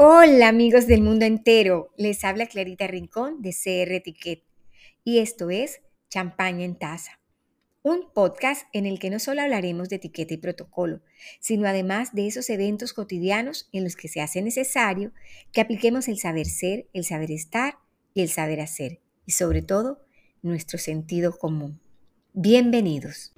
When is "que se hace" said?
13.96-14.40